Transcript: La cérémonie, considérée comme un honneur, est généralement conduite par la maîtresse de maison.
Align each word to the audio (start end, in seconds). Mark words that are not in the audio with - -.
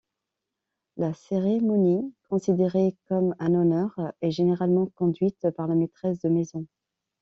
La 0.97 1.13
cérémonie, 1.13 2.11
considérée 2.27 2.97
comme 3.07 3.35
un 3.37 3.53
honneur, 3.53 3.91
est 4.21 4.31
généralement 4.31 4.87
conduite 4.95 5.51
par 5.51 5.67
la 5.67 5.75
maîtresse 5.75 6.19
de 6.21 6.29
maison. 6.29 6.65